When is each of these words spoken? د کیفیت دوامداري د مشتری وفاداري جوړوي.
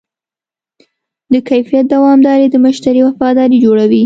د 1.33 1.33
کیفیت 1.49 1.85
دوامداري 1.93 2.47
د 2.49 2.55
مشتری 2.65 3.01
وفاداري 3.07 3.57
جوړوي. 3.65 3.99